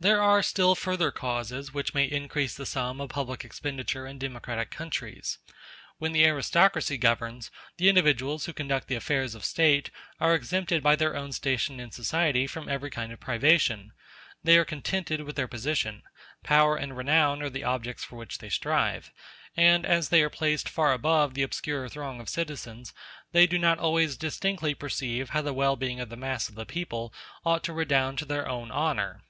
There 0.00 0.20
are 0.20 0.42
still 0.42 0.74
further 0.74 1.12
causes 1.12 1.72
which 1.72 1.94
may 1.94 2.02
increase 2.04 2.56
the 2.56 2.66
sum 2.66 3.00
of 3.00 3.10
public 3.10 3.44
expenditure 3.44 4.08
in 4.08 4.18
democratic 4.18 4.72
countries. 4.72 5.38
When 5.98 6.10
the 6.10 6.26
aristocracy 6.26 6.98
governs, 6.98 7.52
the 7.76 7.88
individuals 7.88 8.44
who 8.44 8.52
conduct 8.52 8.88
the 8.88 8.96
affairs 8.96 9.36
of 9.36 9.44
State 9.44 9.92
are 10.18 10.34
exempted 10.34 10.82
by 10.82 10.96
their 10.96 11.14
own 11.14 11.30
station 11.30 11.78
in 11.78 11.92
society 11.92 12.48
from 12.48 12.68
every 12.68 12.90
kind 12.90 13.12
of 13.12 13.20
privation; 13.20 13.92
they 14.42 14.58
are 14.58 14.64
contented 14.64 15.20
with 15.22 15.36
their 15.36 15.46
position; 15.46 16.02
power 16.42 16.76
and 16.76 16.96
renown 16.96 17.40
are 17.40 17.48
the 17.48 17.62
objects 17.64 18.02
for 18.02 18.16
which 18.16 18.38
they 18.38 18.48
strive; 18.50 19.12
and, 19.56 19.86
as 19.86 20.08
they 20.08 20.22
are 20.24 20.28
placed 20.28 20.68
far 20.68 20.92
above 20.92 21.34
the 21.34 21.44
obscurer 21.44 21.88
throng 21.88 22.20
of 22.20 22.28
citizens, 22.28 22.92
they 23.30 23.46
do 23.46 23.60
not 23.60 23.78
always 23.78 24.16
distinctly 24.16 24.74
perceive 24.74 25.30
how 25.30 25.40
the 25.40 25.54
well 25.54 25.76
being 25.76 26.00
of 26.00 26.08
the 26.08 26.16
mass 26.16 26.48
of 26.48 26.56
the 26.56 26.66
people 26.66 27.14
ought 27.46 27.62
to 27.62 27.72
redound 27.72 28.18
to 28.18 28.24
their 28.24 28.48
own 28.48 28.72
honor. 28.72 29.22